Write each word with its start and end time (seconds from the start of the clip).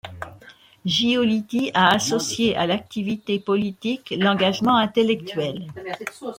Giolitti 0.83 1.69
a 1.75 1.89
associé 1.93 2.55
à 2.55 2.65
l'activité 2.65 3.39
politique 3.39 4.15
l'engagement 4.19 4.75
intellectuel. 4.77 5.67